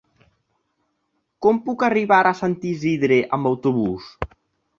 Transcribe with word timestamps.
Com 1.47 1.59
puc 1.67 1.85
arribar 1.89 2.23
a 2.31 2.33
Sant 2.41 2.57
Isidre 2.71 3.21
amb 3.39 3.53
autobús? 3.53 4.11